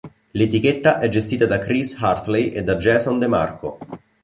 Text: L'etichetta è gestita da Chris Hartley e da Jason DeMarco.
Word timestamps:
L'etichetta 0.31 0.97
è 0.99 1.07
gestita 1.09 1.45
da 1.45 1.59
Chris 1.59 1.93
Hartley 1.99 2.47
e 2.49 2.63
da 2.63 2.77
Jason 2.77 3.19
DeMarco. 3.19 3.77